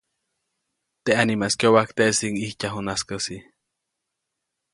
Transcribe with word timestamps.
Teʼ 1.03 1.15
ʼanimaʼis 1.17 1.55
kyobajk 1.59 1.89
teʼsediʼuŋ 1.97 2.35
ʼijtyaju 2.41 2.79
najskäsi. 2.85 3.37